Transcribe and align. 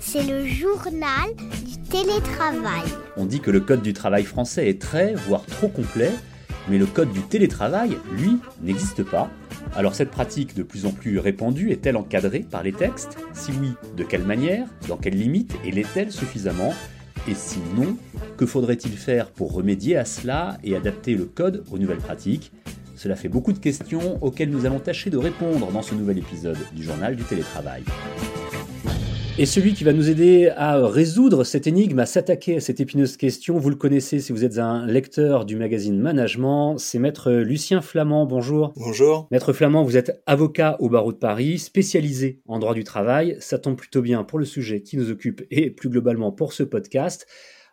C'est 0.00 0.22
le 0.22 0.46
journal 0.46 1.28
du 1.64 1.78
télétravail. 1.88 2.84
On 3.16 3.26
dit 3.26 3.40
que 3.40 3.50
le 3.50 3.60
code 3.60 3.82
du 3.82 3.92
travail 3.92 4.24
français 4.24 4.68
est 4.68 4.80
très, 4.80 5.14
voire 5.14 5.44
trop 5.44 5.68
complet, 5.68 6.12
mais 6.68 6.78
le 6.78 6.86
code 6.86 7.12
du 7.12 7.20
télétravail, 7.20 7.98
lui, 8.16 8.38
n'existe 8.62 9.02
pas. 9.02 9.30
Alors 9.76 9.94
cette 9.94 10.10
pratique 10.10 10.54
de 10.54 10.62
plus 10.62 10.86
en 10.86 10.92
plus 10.92 11.18
répandue 11.18 11.70
est-elle 11.70 11.96
encadrée 11.96 12.40
par 12.40 12.62
les 12.62 12.72
textes? 12.72 13.18
Si 13.34 13.52
oui, 13.60 13.72
de 13.96 14.04
quelle 14.04 14.24
manière? 14.24 14.66
Dans 14.88 14.96
quelles 14.96 15.18
limites? 15.18 15.54
Et 15.64 15.70
l'est-elle 15.70 16.10
suffisamment? 16.10 16.72
Et 17.28 17.34
sinon, 17.34 17.96
que 18.36 18.46
faudrait-il 18.46 18.96
faire 18.96 19.30
pour 19.30 19.52
remédier 19.52 19.96
à 19.96 20.04
cela 20.04 20.56
et 20.64 20.74
adapter 20.74 21.14
le 21.14 21.26
code 21.26 21.64
aux 21.70 21.78
nouvelles 21.78 21.98
pratiques? 21.98 22.52
Cela 22.98 23.14
fait 23.14 23.28
beaucoup 23.28 23.52
de 23.52 23.60
questions 23.60 24.18
auxquelles 24.24 24.50
nous 24.50 24.66
allons 24.66 24.80
tâcher 24.80 25.08
de 25.08 25.16
répondre 25.16 25.70
dans 25.70 25.82
ce 25.82 25.94
nouvel 25.94 26.18
épisode 26.18 26.58
du 26.74 26.82
journal 26.82 27.14
du 27.14 27.22
télétravail. 27.22 27.84
Et 29.38 29.46
celui 29.46 29.72
qui 29.72 29.84
va 29.84 29.92
nous 29.92 30.10
aider 30.10 30.50
à 30.56 30.84
résoudre 30.84 31.44
cette 31.44 31.68
énigme, 31.68 32.00
à 32.00 32.06
s'attaquer 32.06 32.56
à 32.56 32.60
cette 32.60 32.80
épineuse 32.80 33.16
question, 33.16 33.56
vous 33.56 33.70
le 33.70 33.76
connaissez 33.76 34.18
si 34.18 34.32
vous 34.32 34.42
êtes 34.42 34.58
un 34.58 34.84
lecteur 34.84 35.44
du 35.44 35.54
magazine 35.54 35.96
Management, 35.96 36.76
c'est 36.78 36.98
Maître 36.98 37.30
Lucien 37.30 37.82
Flamand. 37.82 38.26
Bonjour. 38.26 38.72
Bonjour. 38.74 39.28
Maître 39.30 39.52
Flamand, 39.52 39.84
vous 39.84 39.96
êtes 39.96 40.20
avocat 40.26 40.76
au 40.80 40.88
barreau 40.88 41.12
de 41.12 41.18
Paris, 41.18 41.60
spécialisé 41.60 42.40
en 42.48 42.58
droit 42.58 42.74
du 42.74 42.82
travail. 42.82 43.36
Ça 43.38 43.60
tombe 43.60 43.76
plutôt 43.76 44.02
bien 44.02 44.24
pour 44.24 44.40
le 44.40 44.44
sujet 44.44 44.82
qui 44.82 44.96
nous 44.96 45.12
occupe 45.12 45.46
et 45.52 45.70
plus 45.70 45.88
globalement 45.88 46.32
pour 46.32 46.52
ce 46.52 46.64
podcast. 46.64 47.28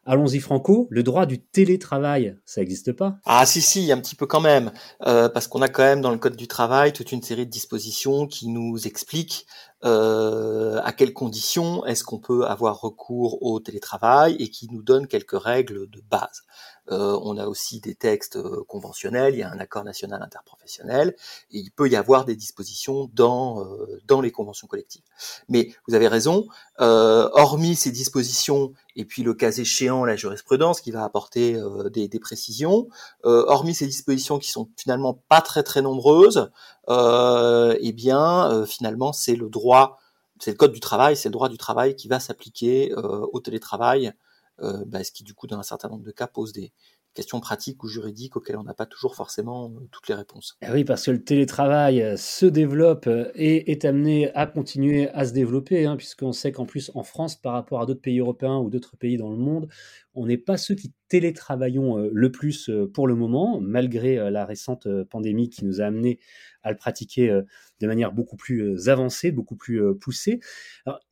Allons-y 0.07 0.39
Franco, 0.39 0.87
le 0.91 1.01
droit 1.01 1.25
du 1.25 1.41
télétravail, 1.41 2.37
ça 2.45 2.61
n'existe 2.61 2.91
pas? 2.91 3.17
Ah 3.25 3.43
si 3.47 3.59
si, 3.59 3.91
un 3.91 3.97
petit 3.97 4.13
peu 4.13 4.27
quand 4.27 4.39
même, 4.39 4.71
euh, 5.07 5.29
parce 5.29 5.47
qu'on 5.47 5.63
a 5.63 5.67
quand 5.67 5.81
même 5.81 6.01
dans 6.01 6.11
le 6.11 6.19
Code 6.19 6.35
du 6.35 6.47
travail 6.47 6.93
toute 6.93 7.11
une 7.11 7.23
série 7.23 7.47
de 7.47 7.51
dispositions 7.51 8.27
qui 8.27 8.47
nous 8.49 8.85
expliquent 8.85 9.47
euh, 9.85 10.81
à 10.83 10.91
quelles 10.93 11.13
conditions 11.13 11.85
est-ce 11.85 12.03
qu'on 12.03 12.19
peut 12.19 12.45
avoir 12.45 12.81
recours 12.81 13.43
au 13.43 13.59
télétravail 13.59 14.35
et 14.39 14.49
qui 14.49 14.67
nous 14.71 14.81
donnent 14.81 15.07
quelques 15.07 15.39
règles 15.39 15.89
de 15.89 16.01
base. 16.09 16.43
Euh, 16.91 17.19
on 17.23 17.37
a 17.37 17.47
aussi 17.47 17.79
des 17.79 17.95
textes 17.95 18.35
euh, 18.35 18.63
conventionnels, 18.67 19.33
il 19.33 19.39
y 19.39 19.43
a 19.43 19.49
un 19.49 19.59
accord 19.59 19.83
national 19.83 20.21
interprofessionnel, 20.21 21.15
et 21.51 21.57
il 21.57 21.71
peut 21.71 21.89
y 21.89 21.95
avoir 21.95 22.25
des 22.25 22.35
dispositions 22.35 23.09
dans, 23.13 23.63
euh, 23.63 23.99
dans 24.05 24.21
les 24.21 24.31
conventions 24.31 24.67
collectives. 24.67 25.01
Mais 25.49 25.73
vous 25.87 25.95
avez 25.95 26.07
raison, 26.07 26.47
hormis 26.77 27.75
ces 27.75 27.91
dispositions, 27.91 28.73
et 28.95 29.05
puis 29.05 29.23
le 29.23 29.33
cas 29.33 29.51
échéant, 29.51 30.05
la 30.05 30.15
jurisprudence 30.15 30.81
qui 30.81 30.91
va 30.91 31.03
apporter 31.03 31.59
des, 31.91 32.07
des, 32.07 32.19
précisions, 32.19 32.87
hormis 33.23 33.73
ces 33.73 33.87
dispositions 33.87 34.39
qui 34.39 34.49
sont 34.49 34.69
finalement 34.77 35.21
pas 35.29 35.41
très 35.41 35.63
très 35.63 35.81
nombreuses, 35.81 36.51
eh 36.89 37.91
bien 37.93 38.65
finalement 38.65 39.13
c'est 39.13 39.35
le 39.35 39.49
droit, 39.49 39.99
c'est 40.39 40.51
le 40.51 40.57
code 40.57 40.71
du 40.71 40.79
travail, 40.79 41.15
c'est 41.15 41.29
le 41.29 41.33
droit 41.33 41.49
du 41.49 41.57
travail 41.57 41.95
qui 41.95 42.07
va 42.07 42.19
s'appliquer 42.19 42.93
au 42.95 43.39
télétravail 43.39 44.13
euh, 44.61 44.83
bah, 44.85 45.03
ce 45.03 45.11
qui 45.11 45.23
du 45.23 45.33
coup 45.33 45.47
dans 45.47 45.59
un 45.59 45.63
certain 45.63 45.89
nombre 45.89 46.03
de 46.03 46.11
cas 46.11 46.27
pose 46.27 46.53
des 46.53 46.71
questions 47.15 47.39
pratiques 47.39 47.83
ou 47.83 47.87
juridiques 47.87 48.35
auxquelles 48.35 48.57
on 48.57 48.63
n'a 48.63 48.73
pas 48.75 48.85
toujours 48.85 49.15
forcément 49.15 49.71
euh, 49.71 49.87
toutes 49.91 50.07
les 50.07 50.13
réponses. 50.13 50.57
Eh 50.61 50.71
oui, 50.71 50.83
parce 50.83 51.05
que 51.05 51.11
le 51.11 51.23
télétravail 51.23 52.01
euh, 52.01 52.17
se 52.17 52.45
développe 52.45 53.09
et 53.33 53.71
est 53.71 53.85
amené 53.85 54.31
à 54.35 54.45
continuer 54.45 55.09
à 55.09 55.25
se 55.25 55.33
développer, 55.33 55.85
hein, 55.85 55.95
puisqu'on 55.95 56.33
sait 56.33 56.51
qu'en 56.51 56.65
plus 56.65 56.91
en 56.93 57.03
France, 57.03 57.35
par 57.35 57.53
rapport 57.53 57.81
à 57.81 57.85
d'autres 57.85 58.01
pays 58.01 58.19
européens 58.19 58.57
ou 58.57 58.69
d'autres 58.69 58.97
pays 58.97 59.17
dans 59.17 59.31
le 59.31 59.37
monde, 59.37 59.67
on 60.13 60.27
n'est 60.27 60.37
pas 60.37 60.57
ceux 60.57 60.75
qui 60.75 60.93
télétravaillons 61.07 61.97
le 62.11 62.31
plus 62.31 62.69
pour 62.93 63.07
le 63.07 63.15
moment, 63.15 63.59
malgré 63.61 64.31
la 64.31 64.45
récente 64.45 64.87
pandémie 65.09 65.49
qui 65.49 65.65
nous 65.65 65.81
a 65.81 65.85
amené 65.85 66.19
à 66.63 66.71
le 66.71 66.77
pratiquer 66.77 67.41
de 67.79 67.87
manière 67.87 68.11
beaucoup 68.13 68.37
plus 68.37 68.87
avancée, 68.87 69.31
beaucoup 69.31 69.55
plus 69.55 69.81
poussée. 69.99 70.39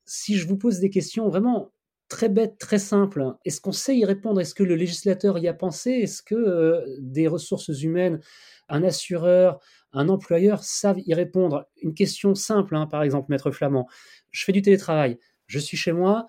Si 0.06 0.36
je 0.36 0.48
vous 0.48 0.58
pose 0.58 0.80
des 0.80 0.90
questions 0.90 1.28
vraiment 1.28 1.74
très 2.14 2.30
bête, 2.30 2.60
très 2.60 2.78
simple. 2.78 3.34
Est-ce 3.44 3.60
qu'on 3.60 3.72
sait 3.72 3.98
y 3.98 4.06
répondre? 4.06 4.40
Est-ce 4.40 4.54
que 4.54 4.62
le 4.62 4.76
législateur 4.76 5.40
y 5.40 5.48
a 5.48 5.54
pensé? 5.54 5.90
Est-ce 5.90 6.22
que 6.22 6.36
euh, 6.36 6.86
des 7.00 7.28
ressources 7.28 7.70
humaines, 7.82 8.20
un 8.70 8.84
assureur, 8.84 9.60
un 9.94 10.10
employeur 10.10 10.64
savent 10.64 11.00
y 11.04 11.16
répondre? 11.16 11.66
Une 11.82 11.96
question 11.96 12.36
simple, 12.36 12.76
hein, 12.76 12.86
par 12.86 13.02
exemple, 13.02 13.32
maître 13.32 13.50
Flamand. 13.50 13.88
Je 14.30 14.44
fais 14.44 14.52
du 14.52 14.62
télétravail, 14.62 15.18
je 15.48 15.58
suis 15.58 15.76
chez 15.76 15.92
moi, 15.92 16.28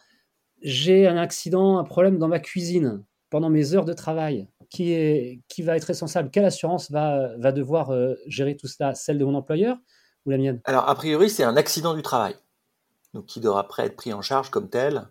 j'ai 0.62 1.06
un 1.06 1.18
accident, 1.18 1.76
un 1.76 1.84
problème 1.84 2.16
dans 2.16 2.28
ma 2.28 2.40
cuisine 2.40 3.04
pendant 3.28 3.50
mes 3.50 3.74
heures 3.74 3.84
de 3.84 3.92
travail. 3.92 4.48
Qui, 4.70 4.92
est, 4.92 5.42
qui 5.48 5.62
va 5.62 5.76
être 5.76 5.84
responsable 5.84 6.30
Quelle 6.30 6.46
assurance 6.46 6.90
va, 6.90 7.36
va 7.36 7.52
devoir 7.52 7.90
euh, 7.90 8.14
gérer 8.26 8.56
tout 8.56 8.66
cela? 8.66 8.94
Celle 8.94 9.18
de 9.18 9.24
mon 9.24 9.34
employeur 9.34 9.76
ou 10.24 10.30
la 10.30 10.38
mienne? 10.38 10.62
Alors, 10.64 10.88
a 10.88 10.94
priori, 10.94 11.28
c'est 11.28 11.44
un 11.44 11.56
accident 11.56 11.94
du 11.94 12.02
travail. 12.02 12.34
Donc, 13.12 13.26
qui 13.26 13.40
devra 13.40 13.60
après 13.60 13.84
être 13.84 13.94
pris 13.94 14.14
en 14.14 14.22
charge 14.22 14.50
comme 14.50 14.70
tel 14.70 15.06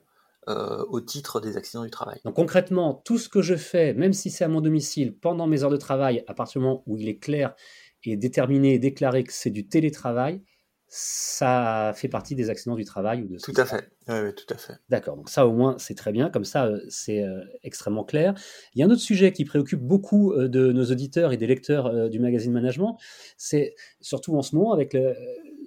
euh, 0.50 0.84
au 0.90 1.00
titre 1.00 1.40
des 1.40 1.58
accidents 1.58 1.84
du 1.84 1.90
travail. 1.90 2.20
Donc 2.26 2.36
concrètement, 2.36 3.02
tout 3.06 3.18
ce 3.18 3.30
que 3.30 3.42
je 3.42 3.56
fais, 3.56 3.94
même 3.94 4.14
si 4.14 4.30
c'est 4.30 4.44
à 4.44 4.48
mon 4.48 4.62
domicile, 4.62 5.16
pendant 5.18 5.48
mes 5.48 5.64
heures 5.64 5.70
de 5.70 5.78
travail, 5.78 6.24
à 6.28 6.34
partir 6.34 6.60
du 6.60 6.68
moment 6.68 6.84
où 6.86 6.98
il 6.98 7.08
est 7.08 7.18
clair 7.18 7.56
et 8.04 8.18
déterminé 8.18 8.74
et 8.74 8.80
déclaré 8.80 9.24
que 9.24 9.32
c'est 9.32 9.52
du 9.52 9.68
télétravail, 9.68 10.42
ça 10.88 11.94
fait 11.96 12.08
partie 12.08 12.36
des 12.36 12.50
accidents 12.50 12.76
du 12.76 12.84
travail 12.84 13.24
ou 13.24 13.28
de 13.28 13.38
tout 13.38 13.54
à 13.56 13.66
fait. 13.66 13.90
oui, 14.10 14.36
tout 14.36 14.54
à 14.54 14.58
fait. 14.58 14.74
D'accord. 14.90 15.16
Donc 15.16 15.30
ça 15.30 15.48
au 15.48 15.54
moins 15.54 15.76
c'est 15.80 15.96
très 15.96 16.12
bien. 16.12 16.30
Comme 16.30 16.46
ça 16.46 16.66
euh, 16.66 16.80
c'est 16.90 17.24
euh, 17.24 17.40
extrêmement 17.64 18.04
clair. 18.04 18.36
Il 18.76 18.80
y 18.80 18.84
a 18.84 18.86
un 18.86 18.90
autre 18.92 19.02
sujet 19.02 19.32
qui 19.32 19.46
préoccupe 19.46 19.82
beaucoup 19.82 20.36
de 20.36 20.72
nos 20.72 20.86
auditeurs 20.92 21.32
et 21.32 21.38
des 21.38 21.48
lecteurs 21.48 22.10
du 22.10 22.20
magazine 22.20 22.52
management. 22.52 22.98
C'est 23.38 23.76
surtout 24.02 24.36
en 24.36 24.42
ce 24.42 24.56
moment 24.56 24.74
avec 24.74 24.94
le, 24.94 25.16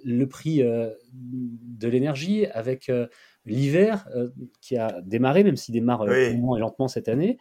le 0.05 0.29
prix 0.29 0.61
de 0.61 1.87
l'énergie 1.87 2.45
avec 2.45 2.89
l'hiver 3.47 4.07
euh, 4.15 4.29
qui 4.61 4.77
a 4.77 5.01
démarré, 5.01 5.43
même 5.43 5.55
s'il 5.55 5.73
démarre 5.73 6.01
euh, 6.01 6.13
et 6.13 6.59
lentement 6.59 6.87
cette 6.87 7.07
année. 7.07 7.37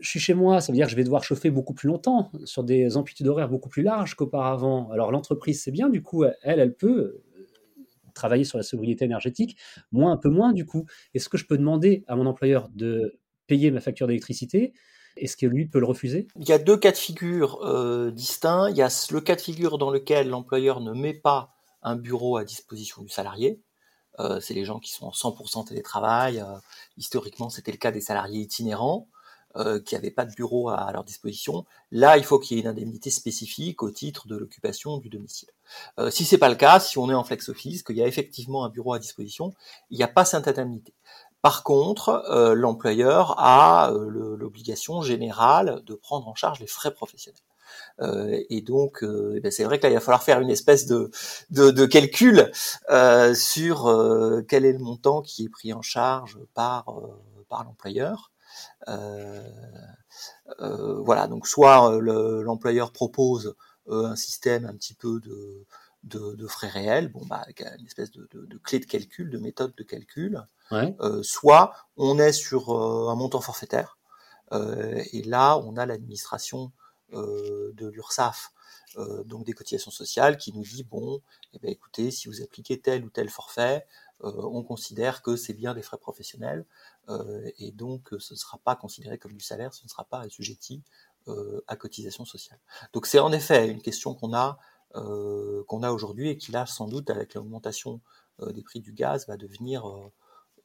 Je 0.00 0.08
suis 0.08 0.20
chez 0.20 0.34
moi, 0.34 0.60
ça 0.60 0.72
veut 0.72 0.76
dire 0.76 0.86
que 0.86 0.90
je 0.90 0.96
vais 0.96 1.04
devoir 1.04 1.22
chauffer 1.22 1.50
beaucoup 1.50 1.74
plus 1.74 1.86
longtemps, 1.86 2.32
sur 2.44 2.64
des 2.64 2.96
amplitudes 2.96 3.28
horaires 3.28 3.48
beaucoup 3.48 3.68
plus 3.68 3.82
larges 3.82 4.16
qu'auparavant. 4.16 4.90
Alors 4.90 5.12
l'entreprise, 5.12 5.62
c'est 5.62 5.70
bien, 5.70 5.88
du 5.88 6.02
coup, 6.02 6.24
elle, 6.24 6.34
elle 6.42 6.74
peut 6.74 6.98
euh, 6.98 7.46
travailler 8.14 8.44
sur 8.44 8.58
la 8.58 8.64
sobriété 8.64 9.04
énergétique, 9.04 9.56
moi 9.92 10.10
un 10.10 10.16
peu 10.16 10.28
moins, 10.28 10.52
du 10.52 10.66
coup. 10.66 10.86
Est-ce 11.14 11.28
que 11.28 11.38
je 11.38 11.46
peux 11.46 11.56
demander 11.56 12.04
à 12.08 12.16
mon 12.16 12.26
employeur 12.26 12.68
de 12.74 13.18
payer 13.46 13.70
ma 13.70 13.80
facture 13.80 14.06
d'électricité 14.06 14.72
est-ce 15.18 15.36
que 15.36 15.44
lui 15.44 15.66
peut 15.66 15.78
le 15.78 15.84
refuser? 15.84 16.26
Il 16.36 16.48
y 16.48 16.52
a 16.52 16.58
deux 16.58 16.78
cas 16.78 16.90
de 16.90 16.96
figure 16.96 17.60
distincts. 18.14 18.70
Il 18.70 18.76
y 18.78 18.80
a 18.80 18.88
le 19.10 19.20
cas 19.20 19.36
de 19.36 19.42
figure 19.42 19.76
dans 19.76 19.90
lequel 19.90 20.30
l'employeur 20.30 20.80
ne 20.80 20.94
met 20.94 21.12
pas 21.12 21.52
un 21.82 21.96
bureau 21.96 22.38
à 22.38 22.44
disposition 22.44 23.02
du 23.02 23.10
salarié. 23.10 23.60
Euh, 24.20 24.40
c'est 24.40 24.54
les 24.54 24.64
gens 24.64 24.78
qui 24.78 24.92
sont 24.92 25.06
en 25.06 25.10
100% 25.10 25.66
télétravail. 25.68 26.40
Euh, 26.40 26.58
historiquement, 26.96 27.50
c'était 27.50 27.72
le 27.72 27.78
cas 27.78 27.90
des 27.90 28.00
salariés 28.00 28.40
itinérants 28.40 29.08
euh, 29.56 29.80
qui 29.80 29.94
n'avaient 29.94 30.10
pas 30.10 30.24
de 30.24 30.34
bureau 30.34 30.68
à, 30.68 30.90
leur 30.92 31.04
disposition. 31.04 31.64
Là, 31.90 32.16
il 32.18 32.24
faut 32.24 32.38
qu'il 32.38 32.56
y 32.56 32.60
ait 32.60 32.62
une 32.62 32.68
indemnité 32.68 33.10
spécifique 33.10 33.82
au 33.82 33.90
titre 33.90 34.26
de 34.26 34.36
l'occupation 34.36 34.98
du 34.98 35.08
domicile. 35.08 35.50
Euh, 35.98 36.10
si 36.10 36.24
c'est 36.24 36.38
pas 36.38 36.48
le 36.48 36.54
cas, 36.54 36.80
si 36.80 36.98
on 36.98 37.10
est 37.10 37.14
en 37.14 37.24
flex 37.24 37.48
office, 37.48 37.82
qu'il 37.82 37.96
y 37.96 38.02
a 38.02 38.06
effectivement 38.06 38.64
un 38.64 38.68
bureau 38.68 38.94
à 38.94 38.98
disposition, 38.98 39.54
il 39.90 39.98
n'y 39.98 40.04
a 40.04 40.08
pas 40.08 40.24
cette 40.24 40.48
indemnité. 40.48 40.94
Par 41.42 41.64
contre, 41.64 42.24
l'employeur 42.54 43.34
a 43.36 43.90
l'obligation 43.92 45.02
générale 45.02 45.82
de 45.84 45.94
prendre 45.94 46.28
en 46.28 46.36
charge 46.36 46.60
les 46.60 46.68
frais 46.68 46.94
professionnels. 46.94 47.42
Euh, 48.00 48.40
et 48.48 48.62
donc, 48.62 49.02
euh, 49.02 49.34
eh 49.36 49.40
ben, 49.40 49.50
c'est 49.50 49.64
vrai 49.64 49.78
que 49.78 49.84
là, 49.84 49.90
il 49.90 49.94
va 49.94 50.00
falloir 50.00 50.22
faire 50.22 50.40
une 50.40 50.50
espèce 50.50 50.86
de, 50.86 51.10
de, 51.50 51.86
calcul 51.86 52.50
euh, 52.90 53.34
sur 53.34 53.84
quel 54.48 54.64
est 54.64 54.72
le 54.72 54.78
montant 54.78 55.22
qui 55.22 55.44
est 55.44 55.48
pris 55.48 55.72
en 55.72 55.82
charge 55.82 56.38
par, 56.54 56.86
par 57.48 57.64
l'employeur. 57.64 58.32
voilà, 61.04 61.26
donc 61.28 61.46
soit 61.46 61.98
l'employeur 62.00 62.92
propose 62.92 63.54
un 63.88 64.16
système 64.16 64.66
un 64.66 64.74
petit 64.74 64.94
peu 64.94 65.20
de, 65.20 65.66
de, 66.34 66.46
frais 66.46 66.68
réels, 66.68 67.08
bon, 67.08 67.24
bah, 67.26 67.44
une 67.78 67.86
espèce 67.86 68.10
de, 68.10 68.28
de, 68.32 68.58
clé 68.58 68.78
de 68.78 68.86
calcul, 68.86 69.30
de 69.30 69.38
méthode 69.38 69.74
de 69.76 69.82
calcul, 69.82 70.42
soit 71.22 71.74
on 71.96 72.18
est 72.18 72.32
sur 72.32 72.70
un 72.70 73.14
montant 73.14 73.40
forfaitaire, 73.40 73.98
et 74.52 75.22
là 75.22 75.58
on 75.58 75.76
a 75.76 75.86
l'administration 75.86 76.72
euh, 76.76 76.81
de 77.12 77.86
l'URSSAF, 77.88 78.52
euh, 78.98 79.24
donc 79.24 79.44
des 79.44 79.52
cotisations 79.52 79.90
sociales, 79.90 80.36
qui 80.36 80.52
nous 80.52 80.62
dit 80.62 80.84
bon, 80.84 81.20
eh 81.54 81.58
bien, 81.58 81.70
écoutez, 81.70 82.10
si 82.10 82.28
vous 82.28 82.42
appliquez 82.42 82.80
tel 82.80 83.04
ou 83.04 83.10
tel 83.10 83.28
forfait, 83.28 83.86
euh, 84.22 84.32
on 84.36 84.62
considère 84.62 85.22
que 85.22 85.36
c'est 85.36 85.54
bien 85.54 85.74
des 85.74 85.82
frais 85.82 85.98
professionnels 85.98 86.64
et 87.58 87.72
donc 87.72 88.10
ce 88.20 88.34
ne 88.34 88.38
sera 88.38 88.58
pas 88.58 88.76
considéré 88.76 89.18
comme 89.18 89.32
du 89.32 89.40
salaire, 89.40 89.74
ce 89.74 89.82
ne 89.82 89.88
sera 89.88 90.04
pas 90.04 90.20
assujetti 90.20 90.84
à 91.66 91.74
cotisation 91.74 92.24
sociale. 92.24 92.60
Donc 92.92 93.06
c'est 93.06 93.18
en 93.18 93.32
effet 93.32 93.68
une 93.68 93.82
question 93.82 94.14
qu'on 94.14 94.32
a 94.32 94.56
qu'on 94.94 95.82
a 95.82 95.90
aujourd'hui 95.90 96.28
et 96.28 96.36
qui 96.36 96.52
là 96.52 96.64
sans 96.64 96.86
doute 96.86 97.10
avec 97.10 97.34
l'augmentation 97.34 98.00
des 98.40 98.62
prix 98.62 98.78
du 98.78 98.92
gaz 98.92 99.26
va 99.26 99.36
devenir 99.36 99.84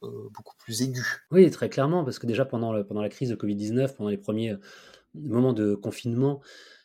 beaucoup 0.00 0.54
plus 0.58 0.82
aiguë. 0.82 1.26
Oui, 1.32 1.50
très 1.50 1.68
clairement, 1.68 2.04
parce 2.04 2.20
que 2.20 2.26
déjà 2.28 2.44
pendant, 2.44 2.84
pendant 2.84 3.02
la 3.02 3.08
crise 3.08 3.30
de 3.30 3.34
Covid-19, 3.34 3.96
pendant 3.96 4.10
les 4.10 4.16
premiers 4.16 4.54
moment 5.14 5.52
de 5.52 5.74
confinement, 5.74 6.40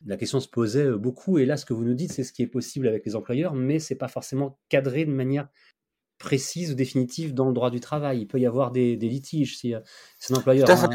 la 0.05 0.17
question 0.17 0.39
se 0.39 0.47
posait 0.47 0.91
beaucoup. 0.91 1.37
Et 1.37 1.45
là, 1.45 1.57
ce 1.57 1.65
que 1.65 1.73
vous 1.73 1.83
nous 1.83 1.93
dites, 1.93 2.11
c'est 2.11 2.23
ce 2.23 2.33
qui 2.33 2.41
est 2.41 2.47
possible 2.47 2.87
avec 2.87 3.05
les 3.05 3.15
employeurs, 3.15 3.53
mais 3.53 3.79
c'est 3.79 3.95
pas 3.95 4.07
forcément 4.07 4.59
cadré 4.69 5.05
de 5.05 5.11
manière 5.11 5.47
précise 6.17 6.71
ou 6.71 6.75
définitive 6.75 7.33
dans 7.33 7.47
le 7.47 7.53
droit 7.53 7.69
du 7.69 7.79
travail. 7.79 8.21
Il 8.21 8.27
peut 8.27 8.39
y 8.39 8.45
avoir 8.45 8.71
des, 8.71 8.95
litiges 8.95 9.57
si 9.57 9.73
c'est 10.19 10.33
un 10.33 10.37
employeur. 10.37 10.65
Tout 10.65 10.71
à 10.71 10.77
fait. 10.77 10.87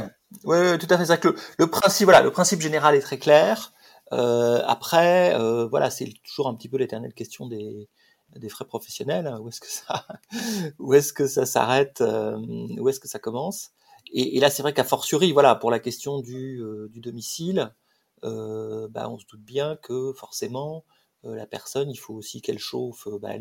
Oui, 0.45 0.79
tout 0.79 0.87
à 0.91 1.05
fait. 1.05 1.21
Que 1.21 1.35
le, 1.59 1.67
principe, 1.67 2.05
voilà, 2.05 2.23
le 2.23 2.31
principe 2.31 2.61
général 2.61 2.95
est 2.95 3.01
très 3.01 3.19
clair. 3.19 3.73
Euh, 4.13 4.63
après, 4.67 5.35
euh, 5.35 5.67
voilà, 5.67 5.91
c'est 5.91 6.11
toujours 6.25 6.49
un 6.49 6.55
petit 6.55 6.69
peu 6.69 6.79
l'éternelle 6.79 7.13
question 7.13 7.47
des, 7.47 7.89
des 8.37 8.49
frais 8.49 8.65
professionnels. 8.65 9.31
Où 9.41 9.49
est-ce 9.49 9.61
que 9.61 9.71
ça, 9.71 10.07
où 10.79 10.95
est-ce 10.95 11.13
que 11.13 11.27
ça 11.27 11.47
s'arrête, 11.47 12.01
euh, 12.01 12.39
où 12.79 12.89
est-ce 12.89 13.01
que 13.01 13.09
ça 13.09 13.19
commence? 13.19 13.71
Et, 14.13 14.41
là, 14.41 14.51
c'est 14.51 14.63
vrai 14.63 14.73
qu'à 14.73 14.85
fortiori, 14.85 15.33
voilà, 15.33 15.55
pour 15.55 15.71
la 15.71 15.79
question 15.79 16.21
du, 16.21 16.63
du 16.91 17.01
domicile, 17.01 17.75
bah, 18.23 19.09
on 19.09 19.19
se 19.19 19.27
doute 19.27 19.43
bien 19.43 19.77
que 19.77 20.13
forcément, 20.13 20.85
euh, 21.25 21.35
la 21.35 21.47
personne, 21.47 21.91
il 21.91 21.97
faut 21.97 22.15
aussi 22.15 22.41
qu'elle 22.41 22.59
chauffe. 22.59 23.07
Euh, 23.09 23.19
bah, 23.19 23.35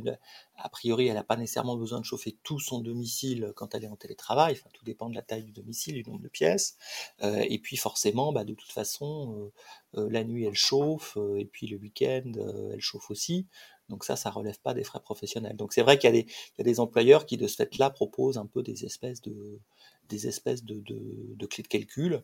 a 0.56 0.70
priori, 0.70 1.08
elle 1.08 1.14
n'a 1.16 1.24
pas 1.24 1.38
nécessairement 1.38 1.76
besoin 1.76 2.00
de 2.00 2.06
chauffer 2.06 2.38
tout 2.44 2.60
son 2.60 2.80
domicile 2.80 3.54
quand 3.56 3.76
elle 3.76 3.84
est 3.84 3.88
en 3.90 3.96
télétravail. 3.96 4.54
Enfin, 4.54 4.70
tout 4.74 4.84
dépend 4.84 5.10
de 5.10 5.16
la 5.16 5.22
taille 5.22 5.44
du 5.44 5.52
domicile, 5.52 5.96
du 5.96 6.04
nombre 6.04 6.22
de 6.22 6.28
pièces. 6.28 6.78
Euh, 7.24 7.46
et 7.48 7.60
puis 7.60 7.78
forcément, 7.78 8.32
bah, 8.34 8.44
de 8.44 8.54
toute 8.54 8.72
façon, 8.72 9.52
la 9.94 10.24
nuit, 10.24 10.46
elle 10.46 10.56
chauffe. 10.56 11.18
et 11.38 11.46
puis 11.46 11.68
le 11.68 11.78
week-end, 11.78 12.32
elle 12.74 12.82
chauffe 12.82 13.12
aussi. 13.12 13.48
Donc 13.90 14.04
ça, 14.04 14.16
ça 14.16 14.30
relève 14.30 14.60
pas 14.60 14.74
des 14.74 14.84
frais 14.84 15.00
professionnels. 15.00 15.56
Donc 15.56 15.74
c'est 15.74 15.82
vrai 15.82 15.98
qu'il 15.98 16.14
y, 16.14 16.26
a 16.60 16.64
des 16.64 16.80
employeurs 16.80 17.26
qui, 17.26 17.38
de 17.38 17.48
ce 17.48 17.56
fait-là, 17.56 17.90
proposent 17.90 18.38
un 18.38 18.46
peu 18.46 18.62
des 18.64 18.86
espèces 18.86 19.22
de, 19.22 19.60
des 20.10 20.28
espèces 20.28 20.64
de, 20.64 20.84
de 20.86 21.46
clés 21.46 21.64
de 21.64 21.68
calcul 21.68 22.24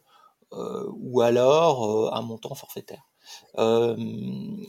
ou 0.51 1.21
alors 1.21 2.13
un 2.15 2.21
montant 2.21 2.53
forfaitaire. 2.53 3.03
Euh, 3.57 3.95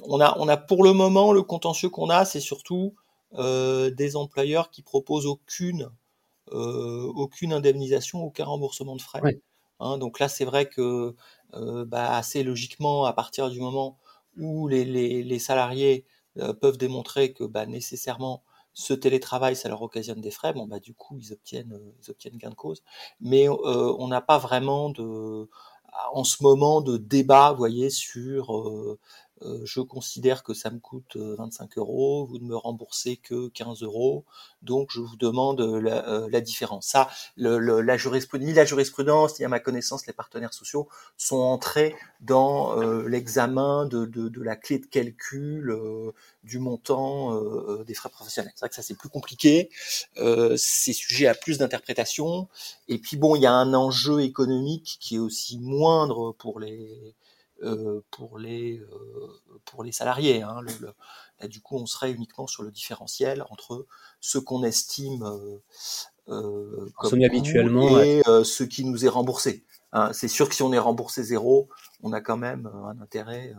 on, 0.03 0.21
a, 0.21 0.37
on 0.39 0.49
a 0.49 0.57
pour 0.57 0.85
le 0.85 0.93
moment, 0.93 1.33
le 1.33 1.43
contentieux 1.43 1.89
qu'on 1.89 2.11
a, 2.11 2.25
c'est 2.25 2.41
surtout 2.41 2.95
euh, 3.35 3.91
des 3.91 4.17
employeurs 4.17 4.71
qui 4.71 4.83
proposent 4.83 5.27
aucune, 5.27 5.91
euh, 6.53 7.11
aucune 7.15 7.53
indemnisation, 7.53 8.23
aucun 8.23 8.45
remboursement 8.45 8.97
de 8.97 9.03
frais. 9.03 9.21
Hein, 9.81 9.99
donc 9.99 10.19
là, 10.21 10.29
c'est 10.29 10.45
vrai 10.45 10.69
que 10.69 11.15
bah, 11.53 12.17
assez 12.17 12.43
logiquement, 12.43 13.05
à 13.05 13.13
partir 13.13 13.51
du 13.51 13.61
moment 13.61 13.99
où 14.37 14.67
les, 14.67 14.85
les, 14.85 15.39
salariés 15.39 16.05
peuvent 16.61 16.79
démontrer 16.79 17.33
que 17.33 17.45
bah, 17.45 17.65
nécessairement 17.67 18.43
ce 18.75 18.93
télétravail, 18.95 19.57
ça 19.57 19.69
leur 19.69 19.83
occasionne 19.83 20.21
des 20.21 20.31
frais, 20.33 20.53
bon 20.53 20.67
bah 20.67 20.81
du 20.81 20.95
coup 20.95 21.17
ils 21.19 21.33
obtiennent, 21.33 21.81
ils 22.03 22.11
obtiennent 22.11 22.37
gain 22.39 22.51
de 22.51 22.55
cause. 22.57 22.83
Mais 23.21 23.49
on 23.49 24.09
n'a 24.09 24.21
pas 24.21 24.39
vraiment 24.39 24.91
de, 24.91 25.49
en 26.13 26.25
ce 26.25 26.43
moment 26.43 26.81
de 26.81 26.97
débat, 26.97 27.53
vous 27.53 27.59
voyez, 27.59 27.91
sur 27.91 28.57
euh, 28.57 28.99
euh, 29.43 29.61
je 29.65 29.81
considère 29.81 30.43
que 30.43 30.55
ça 30.55 30.71
me 30.71 30.79
coûte 30.79 31.17
25 31.17 31.77
euh, 31.77 31.81
euros, 31.81 32.27
vous 32.27 32.39
ne 32.39 32.45
me 32.45 32.57
remboursez 32.57 33.17
que 33.17 33.49
15 33.49 33.83
euros, 33.83 34.25
donc 34.63 34.91
je 34.91 35.01
vous 35.01 35.17
demande 35.17 35.61
la, 35.61 36.41
différence. 36.41 36.87
Ça, 36.87 37.11
la 37.37 37.97
jurisprudence, 37.97 38.47
ni 38.47 38.55
la 38.55 38.65
jurisprudence, 38.65 39.39
ni 39.39 39.45
à 39.45 39.49
ma 39.49 39.61
connaissance, 39.61 40.07
les 40.07 40.13
partenaires 40.13 40.55
sociaux 40.55 40.89
sont 41.17 41.37
entrés 41.37 41.95
dans 42.21 42.77
l'examen 43.07 43.87
de, 43.87 44.07
de, 44.07 44.43
la 44.43 44.57
clé 44.57 44.79
de 44.79 44.87
calcul 44.87 45.77
du 46.43 46.59
montant 46.59 47.39
des 47.85 47.95
frais 47.95 48.09
professionnels. 48.09 48.53
C'est 48.55 48.61
vrai 48.61 48.69
que 48.71 48.75
ça 48.75 48.83
c'est 48.83 48.97
plus 48.97 49.11
compliqué, 49.11 49.69
c'est 50.57 50.93
sujet 50.93 51.27
à 51.27 51.35
plus 51.35 51.59
d'interprétation, 51.59 52.49
et 52.89 52.99
puis 52.99 53.17
bon, 53.17 53.35
il 53.37 53.43
y 53.43 53.47
a 53.47 53.53
un 53.53 53.73
enjeu 53.75 54.21
économique 54.21 54.99
qui 55.01 55.17
est 55.17 55.19
aussi 55.19 55.59
moindre 55.59 56.33
pour 56.33 56.61
les 56.61 57.15
euh, 57.63 58.05
pour 58.11 58.39
les 58.39 58.79
euh, 58.79 59.59
pour 59.65 59.85
les 59.85 59.93
salariés. 59.93 60.43
Hein. 60.43 60.61
là, 61.41 61.49
du 61.49 61.61
coup, 61.61 61.77
on 61.77 61.87
serait 61.87 62.13
uniquement 62.13 62.47
sur 62.47 62.63
le 62.63 62.71
différentiel 62.71 63.45
entre 63.49 63.87
ce 64.21 64.39
qu'on 64.39 64.65
estime 64.65 65.23
euh, 66.29 66.91
comme 66.97 67.23
habituellement 67.23 68.01
et 68.01 68.23
ce 68.45 68.65
qui 68.65 68.85
nous 68.85 69.07
est 69.07 69.09
remboursé. 69.09 69.65
Hein. 69.93 70.13
c'est 70.13 70.29
sûr 70.29 70.49
que 70.49 70.55
si 70.55 70.63
on 70.63 70.73
est 70.73 70.79
remboursé 70.79 71.23
zéro, 71.23 71.69
on 72.03 72.13
a 72.13 72.21
quand 72.21 72.37
même 72.37 72.67
un 72.67 73.01
intérêt 73.01 73.55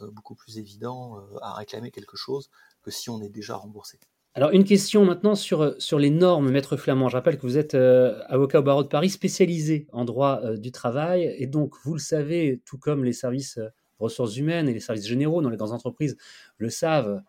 beaucoup 0.00 0.34
plus 0.34 0.58
évident 0.58 1.22
à 1.40 1.54
réclamer 1.54 1.90
quelque 1.90 2.16
chose 2.16 2.50
que 2.82 2.90
si 2.90 3.08
on 3.08 3.22
est 3.22 3.28
déjà 3.28 3.56
remboursé. 3.56 3.98
Alors, 4.36 4.50
une 4.50 4.64
question 4.64 5.06
maintenant 5.06 5.34
sur, 5.34 5.62
euh, 5.62 5.74
sur 5.78 5.98
les 5.98 6.10
normes, 6.10 6.50
Maître 6.50 6.76
Flamand. 6.76 7.08
Je 7.08 7.16
rappelle 7.16 7.38
que 7.38 7.46
vous 7.46 7.56
êtes 7.56 7.74
euh, 7.74 8.20
avocat 8.26 8.58
au 8.58 8.62
barreau 8.62 8.82
de 8.82 8.88
Paris 8.88 9.08
spécialisé 9.08 9.86
en 9.92 10.04
droit 10.04 10.42
euh, 10.44 10.58
du 10.58 10.72
travail. 10.72 11.34
Et 11.38 11.46
donc, 11.46 11.72
vous 11.84 11.94
le 11.94 11.98
savez, 11.98 12.60
tout 12.66 12.76
comme 12.76 13.02
les 13.02 13.14
services 13.14 13.58
ressources 13.98 14.36
humaines 14.36 14.68
et 14.68 14.74
les 14.74 14.80
services 14.80 15.06
généraux 15.06 15.40
dans 15.40 15.48
les 15.48 15.56
grandes 15.56 15.72
entreprises 15.72 16.18
le 16.58 16.68
savent, 16.68 17.22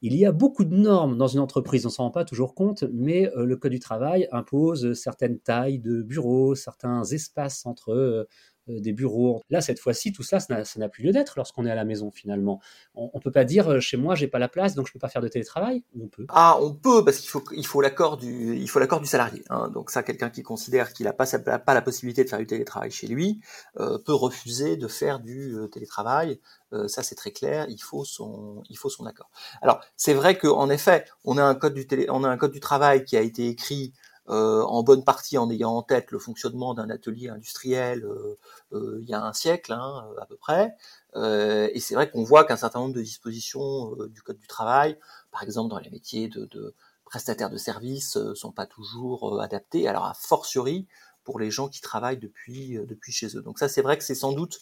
il 0.00 0.16
y 0.16 0.24
a 0.24 0.32
beaucoup 0.32 0.64
de 0.64 0.74
normes 0.74 1.18
dans 1.18 1.26
une 1.26 1.40
entreprise. 1.40 1.84
On 1.84 1.90
ne 1.90 1.92
s'en 1.92 2.04
rend 2.04 2.10
pas 2.10 2.24
toujours 2.24 2.54
compte, 2.54 2.84
mais 2.90 3.30
le 3.36 3.56
Code 3.56 3.72
du 3.72 3.78
travail 3.78 4.26
impose 4.32 4.94
certaines 4.94 5.38
tailles 5.38 5.78
de 5.78 6.00
bureaux, 6.00 6.54
certains 6.54 7.04
espaces 7.04 7.66
entre 7.66 8.26
des 8.68 8.92
bureaux. 8.92 9.42
Là, 9.50 9.60
cette 9.60 9.78
fois-ci, 9.78 10.12
tout 10.12 10.22
ça, 10.22 10.40
ça 10.40 10.64
n'a 10.76 10.88
plus 10.88 11.04
lieu 11.04 11.12
d'être 11.12 11.34
lorsqu'on 11.36 11.66
est 11.66 11.70
à 11.70 11.74
la 11.74 11.84
maison 11.84 12.10
finalement. 12.10 12.60
On 12.94 13.10
ne 13.14 13.20
peut 13.20 13.30
pas 13.30 13.44
dire 13.44 13.70
euh, 13.70 13.80
chez 13.80 13.96
moi, 13.96 14.14
j'ai 14.14 14.28
pas 14.28 14.38
la 14.38 14.48
place, 14.48 14.74
donc 14.74 14.86
je 14.86 14.92
peux 14.92 14.98
pas 14.98 15.08
faire 15.08 15.22
de 15.22 15.28
télétravail? 15.28 15.84
on 16.00 16.08
peut 16.08 16.26
Ah, 16.28 16.58
on 16.60 16.74
peut 16.74 17.04
parce 17.04 17.18
qu'il 17.18 17.66
faut 17.66 17.80
l'accord 17.80 18.16
du 18.16 18.56
il 18.56 18.68
faut 18.68 18.80
du 18.80 19.06
salarié. 19.06 19.42
Hein. 19.50 19.68
Donc 19.68 19.90
ça, 19.90 20.02
quelqu'un 20.02 20.30
qui 20.30 20.42
considère 20.42 20.92
qu'il 20.92 21.06
n'a 21.06 21.12
pas, 21.12 21.26
pas 21.26 21.74
la 21.74 21.82
possibilité 21.82 22.24
de 22.24 22.28
faire 22.28 22.38
du 22.38 22.46
télétravail 22.46 22.90
chez 22.90 23.06
lui 23.06 23.40
euh, 23.78 23.98
peut 23.98 24.14
refuser 24.14 24.76
de 24.76 24.88
faire 24.88 25.20
du 25.20 25.56
télétravail. 25.72 26.40
ça, 26.88 27.02
c'est 27.02 27.14
très 27.14 27.30
clair. 27.30 27.66
Il 27.68 27.78
faut 27.78 28.04
son 28.04 28.62
il 28.68 28.76
faut 28.76 28.90
son 28.90 29.06
accord. 29.06 29.30
Alors 29.62 29.80
c'est 29.96 30.14
vrai 30.14 30.38
qu'en 30.38 30.68
effet, 30.70 31.04
on 31.24 31.38
a 31.38 31.44
un 31.44 31.54
code 31.54 31.74
du 31.74 31.86
télé, 31.86 32.06
on 32.10 32.24
a 32.24 32.28
un 32.28 32.36
code 32.36 32.52
du 32.52 32.60
travail 32.60 33.04
qui 33.04 33.16
a 33.16 33.20
été 33.20 33.48
écrit 33.48 33.92
euh, 34.28 34.62
en 34.62 34.82
bonne 34.82 35.04
partie 35.04 35.38
en 35.38 35.48
ayant 35.50 35.76
en 35.76 35.82
tête 35.82 36.10
le 36.10 36.18
fonctionnement 36.18 36.74
d'un 36.74 36.90
atelier 36.90 37.28
industriel 37.28 38.04
euh, 38.04 38.36
euh, 38.72 38.98
il 39.00 39.08
y 39.08 39.14
a 39.14 39.22
un 39.22 39.32
siècle 39.32 39.72
hein, 39.72 40.04
à 40.20 40.26
peu 40.26 40.36
près. 40.36 40.74
et 41.14 41.80
c'est 41.80 41.94
vrai 41.94 42.10
qu'on 42.10 42.24
voit 42.24 42.44
qu'un 42.44 42.56
certain 42.56 42.80
nombre 42.80 42.94
de 42.94 43.02
dispositions 43.02 43.94
du 44.08 44.22
Code 44.22 44.38
du 44.38 44.46
travail, 44.48 44.98
par 45.30 45.42
exemple 45.42 45.70
dans 45.70 45.78
les 45.78 45.90
métiers 45.90 46.28
de, 46.28 46.44
de 46.46 46.74
prestataires 47.04 47.50
de 47.50 47.56
services, 47.56 48.18
sont 48.34 48.52
pas 48.52 48.66
toujours 48.66 49.40
adaptés. 49.40 49.86
Alors 49.88 50.06
a 50.06 50.14
fortiori 50.14 50.88
pour 51.24 51.38
les 51.38 51.50
gens 51.50 51.68
qui 51.68 51.80
travaillent 51.80 52.18
depuis 52.18 52.78
depuis 52.86 53.12
chez 53.12 53.36
eux. 53.36 53.42
Donc 53.42 53.58
ça 53.58 53.68
c'est 53.68 53.82
vrai 53.82 53.96
que 53.96 54.04
c'est 54.04 54.16
sans 54.16 54.32
doute 54.32 54.60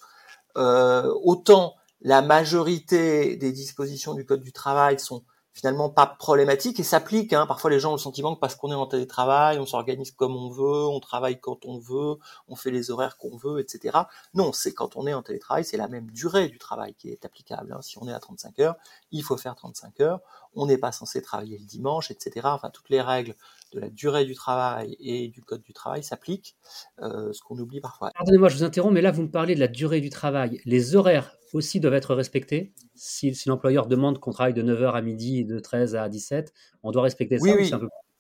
autant 0.57 1.75
la 2.03 2.21
majorité 2.21 3.37
des 3.37 3.51
dispositions 3.51 4.13
du 4.15 4.27
Code 4.27 4.43
du 4.43 4.53
travail 4.53 5.01
sont 5.01 5.25
finalement 5.55 5.89
pas 5.89 6.07
problématique 6.07 6.81
et 6.81 6.83
s'applique. 6.83 7.33
Hein. 7.33 7.47
Parfois, 7.47 7.71
les 7.71 7.79
gens 7.79 7.91
ont 7.91 7.95
le 7.95 7.99
sentiment 7.99 8.35
que 8.35 8.41
parce 8.41 8.57
qu'on 8.57 8.73
est 8.73 8.75
en 8.75 8.87
télétravail, 8.87 9.59
on 9.61 9.67
s'organise 9.67 10.11
comme 10.11 10.37
on 10.37 10.51
veut, 10.51 10.87
on 10.87 10.99
travaille 10.99 11.41
quand 11.41 11.65
on 11.65 11.79
veut, 11.79 12.17
on 12.49 12.57
fait 12.57 12.73
les 12.73 12.91
horaires 12.91 13.17
qu'on 13.17 13.37
veut, 13.37 13.61
etc. 13.61 13.97
Non, 14.35 14.53
c'est 14.53 14.75
quand 14.75 14.97
on 14.97 15.07
est 15.07 15.15
en 15.15 15.23
télétravail, 15.23 15.65
c'est 15.65 15.77
la 15.77 15.87
même 15.89 16.11
durée 16.11 16.49
du 16.49 16.59
travail 16.59 16.95
qui 16.95 17.09
est 17.09 17.25
applicable. 17.25 17.73
Hein. 17.73 17.81
Si 17.83 17.97
on 17.99 18.09
est 18.09 18.13
à 18.13 18.19
35 18.19 18.59
heures, 18.59 18.75
il 19.13 19.23
faut 19.23 19.37
faire 19.37 19.55
35 19.55 20.01
heures. 20.01 20.21
On 20.57 20.67
n'est 20.67 20.79
pas 20.79 20.93
censé 20.93 21.23
travailler 21.23 21.59
le 21.59 21.65
dimanche, 21.65 22.11
etc. 22.11 22.41
Enfin, 22.45 22.71
toutes 22.71 22.91
les 22.91 23.01
règles 23.01 23.35
de 23.73 23.81
la 23.81 23.91
durée 23.91 24.25
du 24.25 24.35
travail 24.35 24.97
et 24.99 25.29
du 25.29 25.43
code 25.43 25.63
du 25.63 25.73
travail 25.73 26.03
s'appliquent, 26.03 26.57
euh, 27.01 27.33
ce 27.33 27.41
qu'on 27.43 27.59
oublie 27.59 27.81
parfois. 27.81 28.11
Pardonnez-moi, 28.15 28.49
je 28.49 28.57
vous 28.57 28.65
interromps, 28.65 28.95
mais 28.95 29.03
là, 29.03 29.13
vous 29.13 29.23
me 29.23 29.31
parlez 29.31 29.55
de 29.55 29.61
la 29.61 29.69
durée 29.69 30.01
du 30.01 30.11
travail. 30.11 30.61
Les 30.65 30.97
horaires 30.97 31.37
aussi 31.55 31.81
doivent 31.81 31.95
être 31.95 32.15
respectés. 32.15 32.73
Si, 32.95 33.33
l'employeur 33.47 33.87
demande 33.87 34.19
qu'on 34.19 34.33
travaille 34.33 34.55
de 34.55 34.63
9h 34.63 34.93
à 34.93 35.01
midi 35.01 35.41
et 35.41 35.45
de 35.45 35.59
13 35.59 35.97
à 35.97 36.09
17, 36.09 36.53
on 36.83 36.91
doit 36.91 37.03
respecter 37.03 37.39
ça. 37.39 37.45
Oui, 37.45 37.73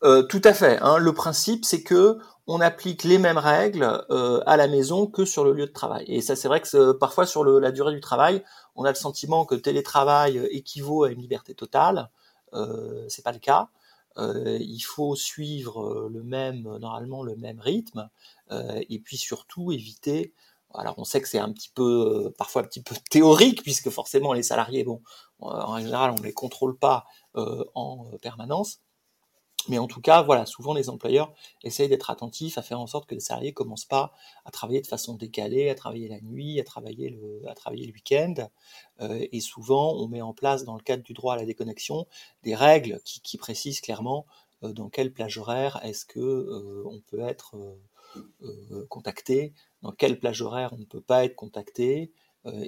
euh, 0.04 0.22
tout 0.22 0.40
à 0.44 0.52
fait. 0.52 0.78
Hein. 0.80 0.98
Le 0.98 1.12
principe, 1.12 1.64
c'est 1.64 1.82
que 1.82 2.18
on 2.46 2.60
applique 2.60 3.04
les 3.04 3.18
mêmes 3.18 3.38
règles 3.38 4.04
euh, 4.10 4.40
à 4.46 4.56
la 4.56 4.68
maison 4.68 5.06
que 5.06 5.24
sur 5.24 5.44
le 5.44 5.52
lieu 5.52 5.66
de 5.66 5.72
travail. 5.72 6.04
Et 6.08 6.20
ça, 6.20 6.36
c'est 6.36 6.48
vrai 6.48 6.60
que 6.60 6.92
parfois 6.92 7.26
sur 7.26 7.44
la 7.44 7.72
durée 7.72 7.94
du 7.94 8.00
travail, 8.00 8.44
on 8.76 8.84
a 8.84 8.90
le 8.90 8.96
sentiment 8.96 9.46
que 9.46 9.54
télétravail 9.54 10.38
équivaut 10.50 11.04
à 11.04 11.10
une 11.10 11.20
liberté 11.20 11.54
totale. 11.54 12.10
Euh, 12.52 13.04
c'est 13.08 13.24
pas 13.24 13.32
le 13.32 13.38
cas. 13.38 13.68
Euh, 14.18 14.58
il 14.60 14.80
faut 14.80 15.16
suivre 15.16 16.08
le 16.10 16.22
même, 16.22 16.62
normalement 16.78 17.22
le 17.22 17.34
même 17.36 17.60
rythme, 17.60 18.08
et 18.88 19.00
puis 19.00 19.16
surtout 19.16 19.72
éviter 19.72 20.32
alors 20.74 20.94
on 20.98 21.04
sait 21.04 21.20
que 21.20 21.28
c'est 21.28 21.38
un 21.38 21.52
petit 21.52 21.70
peu, 21.74 22.26
euh, 22.26 22.34
parfois 22.36 22.62
un 22.62 22.64
petit 22.64 22.82
peu 22.82 22.94
théorique, 23.10 23.62
puisque 23.62 23.90
forcément 23.90 24.32
les 24.32 24.42
salariés, 24.42 24.84
bon, 24.84 25.02
euh, 25.42 25.46
en 25.46 25.78
général 25.78 26.10
on 26.10 26.20
ne 26.20 26.26
les 26.26 26.32
contrôle 26.32 26.76
pas 26.78 27.06
euh, 27.36 27.64
en 27.74 28.06
permanence. 28.20 28.80
Mais 29.68 29.78
en 29.78 29.86
tout 29.86 30.02
cas, 30.02 30.20
voilà, 30.22 30.44
souvent 30.44 30.74
les 30.74 30.90
employeurs 30.90 31.32
essayent 31.62 31.88
d'être 31.88 32.10
attentifs 32.10 32.58
à 32.58 32.62
faire 32.62 32.78
en 32.78 32.86
sorte 32.86 33.06
que 33.08 33.14
les 33.14 33.20
salariés 33.20 33.54
commencent 33.54 33.86
pas 33.86 34.12
à 34.44 34.50
travailler 34.50 34.82
de 34.82 34.86
façon 34.86 35.14
décalée, 35.14 35.70
à 35.70 35.74
travailler 35.74 36.06
la 36.06 36.20
nuit, 36.20 36.60
à 36.60 36.64
travailler 36.64 37.08
le, 37.08 37.40
week-end. 37.92 38.34
et 39.00 39.40
souvent, 39.40 39.94
on 39.94 40.06
met 40.06 40.20
en 40.20 40.34
place, 40.34 40.64
dans 40.64 40.76
le 40.76 40.82
cadre 40.82 41.02
du 41.02 41.14
droit 41.14 41.32
à 41.32 41.36
la 41.38 41.46
déconnexion, 41.46 42.06
des 42.42 42.54
règles 42.54 43.00
qui, 43.06 43.22
qui 43.22 43.38
précisent 43.38 43.80
clairement 43.80 44.26
dans 44.60 44.90
quelle 44.90 45.14
plage 45.14 45.38
horaire 45.38 45.80
est-ce 45.82 46.04
que 46.04 46.84
on 46.84 47.00
peut 47.00 47.20
être 47.20 47.56
contacté, 48.88 49.52
dans 49.82 49.92
quelle 49.92 50.18
plage 50.18 50.42
horaire 50.42 50.72
on 50.72 50.78
ne 50.78 50.84
peut 50.84 51.00
pas 51.00 51.24
être 51.24 51.34
contacté, 51.34 52.12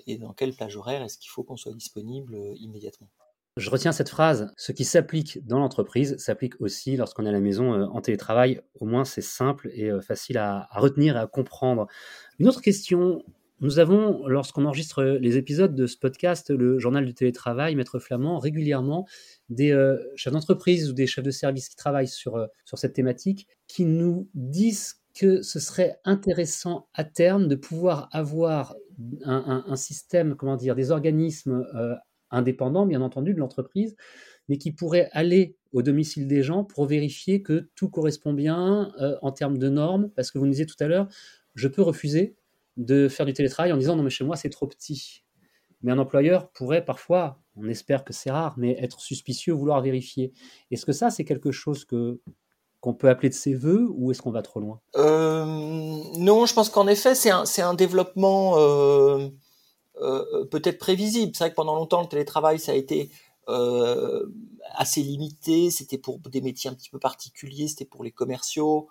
et 0.06 0.16
dans 0.16 0.32
quelle 0.32 0.54
plage 0.54 0.76
horaire 0.76 1.02
est-ce 1.02 1.18
qu'il 1.18 1.30
faut 1.30 1.42
qu'on 1.42 1.56
soit 1.56 1.74
disponible 1.74 2.36
immédiatement. 2.58 3.10
Je 3.58 3.68
retiens 3.68 3.92
cette 3.92 4.08
phrase, 4.08 4.52
ce 4.56 4.72
qui 4.72 4.84
s'applique 4.84 5.46
dans 5.46 5.58
l'entreprise 5.58 6.16
s'applique 6.18 6.60
aussi 6.60 6.96
lorsqu'on 6.96 7.26
est 7.26 7.28
à 7.28 7.32
la 7.32 7.40
maison 7.40 7.72
en 7.72 8.00
télétravail. 8.00 8.60
Au 8.80 8.86
moins, 8.86 9.04
c'est 9.04 9.22
simple 9.22 9.70
et 9.74 9.90
facile 10.00 10.38
à, 10.38 10.68
retenir 10.72 11.16
et 11.16 11.20
à 11.20 11.26
comprendre. 11.26 11.86
Une 12.38 12.48
autre 12.48 12.62
question 12.62 13.22
nous 13.60 13.78
avons, 13.78 14.26
lorsqu'on 14.26 14.66
enregistre 14.66 15.02
les 15.02 15.38
épisodes 15.38 15.74
de 15.74 15.86
ce 15.86 15.96
podcast, 15.96 16.50
le 16.50 16.78
journal 16.78 17.06
du 17.06 17.14
télétravail, 17.14 17.74
Maître 17.74 17.98
Flamand, 17.98 18.38
régulièrement 18.38 19.06
des 19.48 19.72
euh, 19.72 19.96
chefs 20.14 20.32
d'entreprise 20.34 20.90
ou 20.90 20.92
des 20.92 21.06
chefs 21.06 21.24
de 21.24 21.30
service 21.30 21.70
qui 21.70 21.76
travaillent 21.76 22.06
sur, 22.06 22.36
euh, 22.36 22.46
sur 22.66 22.76
cette 22.76 22.92
thématique, 22.92 23.48
qui 23.66 23.86
nous 23.86 24.28
disent 24.34 24.96
que 25.18 25.42
ce 25.42 25.58
serait 25.58 25.98
intéressant 26.04 26.88
à 26.94 27.04
terme 27.04 27.48
de 27.48 27.54
pouvoir 27.54 28.08
avoir 28.12 28.76
un, 29.24 29.76
système, 29.76 30.36
comment 30.36 30.56
dire, 30.56 30.74
des 30.74 30.90
organismes 30.90 31.66
euh, 31.74 31.94
indépendants, 32.30 32.86
bien 32.86 33.02
entendu, 33.02 33.34
de 33.34 33.38
l'entreprise, 33.38 33.96
mais 34.48 34.58
qui 34.58 34.72
pourraient 34.72 35.08
aller 35.12 35.56
au 35.72 35.82
domicile 35.82 36.26
des 36.26 36.42
gens 36.42 36.64
pour 36.64 36.86
vérifier 36.86 37.42
que 37.42 37.68
tout 37.74 37.88
correspond 37.88 38.32
bien 38.32 38.92
en 39.20 39.32
termes 39.32 39.58
de 39.58 39.68
normes, 39.68 40.10
parce 40.10 40.30
que 40.30 40.38
vous 40.38 40.46
nous 40.46 40.52
disiez 40.52 40.66
tout 40.66 40.76
à 40.80 40.86
l'heure, 40.86 41.08
je 41.54 41.68
peux 41.68 41.82
refuser 41.82 42.36
de 42.76 43.08
faire 43.08 43.26
du 43.26 43.32
télétravail 43.32 43.72
en 43.72 43.76
disant 43.76 43.96
non 43.96 44.02
mais 44.02 44.10
chez 44.10 44.24
moi 44.24 44.36
c'est 44.36 44.50
trop 44.50 44.66
petit. 44.66 45.24
Mais 45.82 45.92
un 45.92 45.98
employeur 45.98 46.50
pourrait 46.50 46.84
parfois, 46.84 47.40
on 47.56 47.68
espère 47.68 48.04
que 48.04 48.12
c'est 48.12 48.30
rare, 48.30 48.54
mais 48.58 48.76
être 48.80 49.00
suspicieux, 49.00 49.52
vouloir 49.52 49.80
vérifier. 49.82 50.32
Est-ce 50.70 50.86
que 50.86 50.92
ça 50.92 51.10
c'est 51.10 51.24
quelque 51.24 51.50
chose 51.52 51.84
que 51.84 52.20
qu'on 52.86 52.94
peut 52.94 53.08
appeler 53.08 53.30
de 53.30 53.34
ses 53.34 53.52
voeux 53.52 53.88
ou 53.96 54.12
est-ce 54.12 54.22
qu'on 54.22 54.30
va 54.30 54.42
trop 54.42 54.60
loin? 54.60 54.80
Euh, 54.94 55.44
Non, 55.44 56.46
je 56.46 56.54
pense 56.54 56.68
qu'en 56.68 56.86
effet 56.86 57.16
c'est 57.16 57.60
un, 57.60 57.74
développement 57.74 58.58
euh, 58.58 59.28
euh, 60.00 60.44
peut-être 60.44 60.78
prévisible. 60.78 61.32
C'est 61.34 61.42
vrai 61.42 61.50
que 61.50 61.56
pendant 61.56 61.74
longtemps 61.74 62.00
le 62.00 62.06
télétravail 62.06 62.60
ça 62.60 62.70
a 62.70 62.74
été 62.76 63.10
assez 64.76 65.02
limité, 65.02 65.72
c'était 65.72 65.98
pour 65.98 66.20
des 66.20 66.40
métiers 66.40 66.70
un 66.70 66.74
petit 66.74 66.90
peu 66.90 67.00
particuliers, 67.00 67.66
c'était 67.66 67.84
pour 67.84 68.04
les 68.04 68.12
commerciaux, 68.12 68.88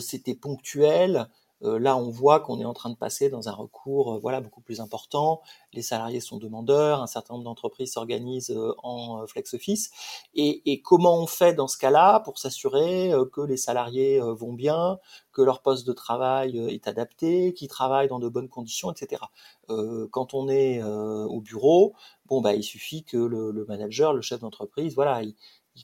c'était 0.00 0.34
ponctuel. 0.34 1.28
Euh, 1.62 1.78
là, 1.78 1.96
on 1.96 2.10
voit 2.10 2.40
qu'on 2.40 2.60
est 2.60 2.64
en 2.64 2.74
train 2.74 2.90
de 2.90 2.96
passer 2.96 3.30
dans 3.30 3.48
un 3.48 3.52
recours 3.52 4.14
euh, 4.14 4.18
voilà, 4.18 4.40
beaucoup 4.40 4.60
plus 4.60 4.80
important. 4.80 5.40
Les 5.72 5.82
salariés 5.82 6.20
sont 6.20 6.36
demandeurs, 6.38 7.02
un 7.02 7.06
certain 7.06 7.34
nombre 7.34 7.44
d'entreprises 7.44 7.92
s'organisent 7.92 8.50
euh, 8.50 8.74
en 8.82 9.26
flex 9.26 9.54
office. 9.54 9.90
Et, 10.34 10.82
comment 10.82 11.18
on 11.18 11.26
fait 11.26 11.54
dans 11.54 11.68
ce 11.68 11.78
cas-là 11.78 12.20
pour 12.20 12.38
s'assurer 12.38 13.12
que 13.32 13.40
les 13.40 13.56
salariés 13.56 14.20
vont 14.20 14.52
bien, 14.52 14.98
que 15.32 15.42
leur 15.42 15.62
poste 15.62 15.86
de 15.86 15.92
travail 15.92 16.58
est 16.58 16.86
adapté, 16.86 17.54
qu'ils 17.54 17.68
travaillent 17.68 18.08
dans 18.08 18.18
de 18.18 18.28
bonnes 18.28 18.48
conditions, 18.48 18.90
etc. 18.92 19.22
quand 19.68 20.34
on 20.34 20.48
est 20.48 20.82
au 20.82 21.40
bureau, 21.40 21.94
bon 22.26 22.40
bah 22.40 22.54
il 22.54 22.62
suffit 22.62 23.04
que 23.04 23.16
le, 23.16 23.64
manager, 23.66 24.12
le 24.12 24.20
chef 24.20 24.40
d'entreprise, 24.40 24.94
voilà, 24.94 25.22
il, 25.22 25.34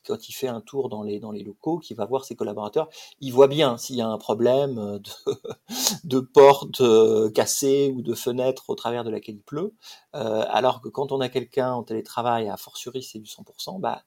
quand 0.07 0.29
il 0.29 0.33
fait 0.33 0.49
un 0.49 0.61
tour 0.61 0.89
dans 0.89 1.03
les, 1.03 1.21
dans 1.21 1.33
les 1.33 1.43
locaux, 1.43 1.79
qui 1.79 1.95
va 1.95 2.05
voir 2.07 2.25
ses 2.25 2.37
collaborateurs, 2.37 2.89
il 3.21 3.33
voit 3.33 3.49
bien 3.49 3.77
s'il 3.77 3.97
y 3.97 4.01
a 4.01 4.09
un 4.09 4.19
problème 4.19 4.99
de, 4.99 5.33
de 6.05 6.21
porte 6.21 6.81
euh, 6.81 7.31
cassée 7.31 7.93
ou 7.95 8.03
de 8.03 8.15
fenêtre 8.15 8.65
au 8.69 8.75
travers 8.75 9.05
de 9.05 9.11
laquelle 9.11 9.37
il 9.37 9.43
pleut. 9.43 9.75
Euh, 10.15 10.45
alors 10.49 10.81
que 10.81 10.89
quand 10.89 11.13
on 11.13 11.21
a 11.21 11.29
quelqu'un 11.29 11.73
en 11.73 11.83
télétravail, 11.83 12.49
à 12.49 12.57
fortiori 12.57 13.03
c'est 13.03 13.19
du 13.19 13.29
100%, 13.29 13.81
bah, 13.81 14.03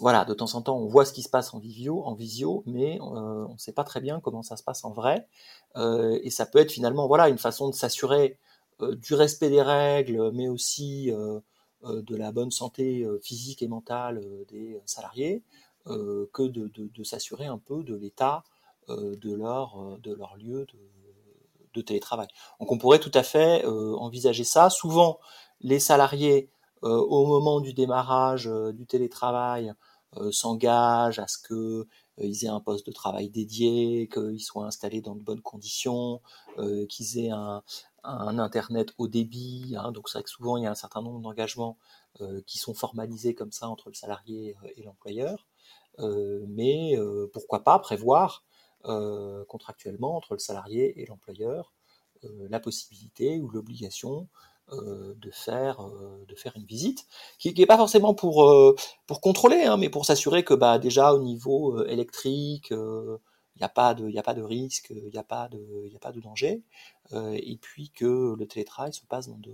voilà, 0.00 0.24
de 0.24 0.32
temps 0.32 0.54
en 0.54 0.62
temps, 0.62 0.78
on 0.78 0.86
voit 0.86 1.04
ce 1.04 1.12
qui 1.12 1.22
se 1.22 1.28
passe 1.28 1.52
en 1.52 1.58
visio, 1.58 2.02
en 2.04 2.14
visio, 2.14 2.62
mais 2.66 2.98
euh, 3.00 3.46
on 3.48 3.52
ne 3.52 3.58
sait 3.58 3.72
pas 3.72 3.84
très 3.84 4.00
bien 4.00 4.20
comment 4.20 4.42
ça 4.42 4.56
se 4.56 4.62
passe 4.62 4.84
en 4.84 4.92
vrai. 4.92 5.26
et 5.76 6.30
ça 6.30 6.46
peut 6.46 6.58
être 6.58 6.72
finalement, 6.72 7.06
voilà, 7.06 7.28
une 7.28 7.38
façon 7.38 7.68
de 7.68 7.74
s'assurer 7.74 8.38
du 8.88 9.14
respect 9.14 9.50
des 9.50 9.62
règles, 9.62 10.30
mais 10.32 10.48
aussi 10.48 11.10
euh, 11.12 11.40
de 11.82 12.16
la 12.16 12.32
bonne 12.32 12.50
santé 12.50 13.04
euh, 13.04 13.18
physique 13.22 13.62
et 13.62 13.68
mentale 13.68 14.18
euh, 14.18 14.44
des 14.48 14.80
salariés 14.84 15.42
que 15.86 16.46
de, 16.46 17.04
s'assurer 17.04 17.46
un 17.46 17.56
peu 17.56 17.82
de 17.82 17.94
l'état 17.96 18.44
de, 18.88 19.34
leur, 19.34 19.98
de 19.98 20.12
leur 20.12 20.36
lieu 20.36 20.66
de, 21.74 21.80
télétravail. 21.80 22.28
Donc 22.60 22.70
on 22.70 22.76
pourrait 22.76 23.00
tout 23.00 23.10
à 23.14 23.22
fait 23.22 23.64
envisager 23.64 24.44
ça. 24.44 24.68
Souvent, 24.68 25.18
les 25.62 25.80
salariés, 25.80 26.50
au 26.82 27.26
moment 27.26 27.60
du 27.60 27.72
démarrage 27.72 28.48
du 28.74 28.86
télétravail, 28.86 29.72
s'engagent 30.30 31.18
à 31.18 31.26
ce 31.26 31.38
qu'ils 31.38 32.44
aient 32.44 32.48
un 32.48 32.60
poste 32.60 32.86
de 32.86 32.92
travail 32.92 33.30
dédié, 33.30 34.06
qu'ils 34.12 34.42
soient 34.42 34.66
installés 34.66 35.00
dans 35.00 35.16
de 35.16 35.22
bonnes 35.22 35.42
conditions, 35.42 36.20
qu'ils 36.90 37.18
aient 37.18 37.30
un, 37.30 37.62
un 38.04 38.38
Internet 38.38 38.92
haut 38.98 39.08
débit. 39.08 39.74
Hein, 39.78 39.92
donc 39.92 40.08
c'est 40.08 40.18
vrai 40.18 40.24
que 40.24 40.30
souvent 40.30 40.56
il 40.56 40.64
y 40.64 40.66
a 40.66 40.70
un 40.70 40.74
certain 40.74 41.02
nombre 41.02 41.20
d'engagements 41.20 41.78
euh, 42.20 42.42
qui 42.46 42.58
sont 42.58 42.74
formalisés 42.74 43.34
comme 43.34 43.52
ça 43.52 43.68
entre 43.68 43.88
le 43.88 43.94
salarié 43.94 44.56
euh, 44.64 44.68
et 44.76 44.82
l'employeur. 44.82 45.46
Euh, 45.98 46.44
mais 46.48 46.96
pourquoi 47.32 47.62
pas 47.64 47.78
prévoir 47.78 48.44
contractuellement 49.48 50.16
entre 50.16 50.32
le 50.32 50.38
salarié 50.38 51.02
et 51.02 51.06
l'employeur 51.06 51.74
la 52.22 52.60
possibilité 52.60 53.38
ou 53.38 53.50
l'obligation 53.50 54.28
de 54.72 55.30
faire 55.30 55.82
de 56.26 56.34
faire 56.34 56.52
une 56.56 56.64
visite 56.64 57.06
qui 57.38 57.52
n'est 57.52 57.66
pas 57.66 57.76
forcément 57.76 58.14
pour 58.14 58.54
pour 59.06 59.20
contrôler 59.20 59.64
hein, 59.64 59.76
mais 59.76 59.90
pour 59.90 60.06
s'assurer 60.06 60.44
que 60.44 60.54
bah 60.54 60.78
déjà 60.78 61.12
au 61.12 61.18
niveau 61.18 61.84
électrique 61.84 62.72
n'y 63.60 63.66
a 63.66 63.68
pas 63.68 63.94
de, 63.94 64.42
risque, 64.42 64.90
il 64.90 65.10
n'y 65.10 65.18
a 65.18 65.22
pas 65.22 65.48
de, 65.48 66.20
danger, 66.20 66.62
euh, 67.12 67.36
et 67.40 67.58
puis 67.60 67.90
que 67.90 68.34
le 68.38 68.46
télétravail 68.46 68.92
se 68.92 69.04
passe 69.06 69.28
dans 69.28 69.38
de, 69.38 69.52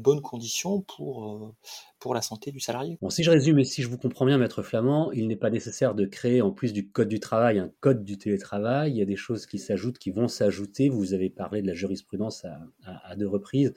bonnes 0.00 0.22
conditions 0.22 0.80
pour, 0.80 1.32
euh, 1.32 1.54
pour 2.00 2.14
la 2.14 2.22
santé 2.22 2.50
du 2.50 2.58
salarié. 2.58 2.98
Bon, 3.00 3.10
si 3.10 3.22
je 3.22 3.30
résume 3.30 3.58
et 3.60 3.64
si 3.64 3.82
je 3.82 3.88
vous 3.88 3.98
comprends 3.98 4.26
bien, 4.26 4.38
Maître 4.38 4.62
Flamand, 4.62 5.12
il 5.12 5.28
n'est 5.28 5.36
pas 5.36 5.50
nécessaire 5.50 5.94
de 5.94 6.04
créer 6.04 6.42
en 6.42 6.50
plus 6.50 6.72
du 6.72 6.88
code 6.88 7.08
du 7.08 7.20
travail 7.20 7.58
un 7.58 7.70
code 7.80 8.04
du 8.04 8.18
télétravail. 8.18 8.92
Il 8.92 8.96
y 8.96 9.02
a 9.02 9.04
des 9.04 9.16
choses 9.16 9.46
qui 9.46 9.58
s'ajoutent, 9.58 9.98
qui 9.98 10.10
vont 10.10 10.26
s'ajouter. 10.26 10.88
Vous 10.88 11.14
avez 11.14 11.30
parlé 11.30 11.62
de 11.62 11.66
la 11.68 11.74
jurisprudence 11.74 12.44
à, 12.44 12.58
à, 12.84 13.14
deux 13.14 13.28
reprises, 13.28 13.72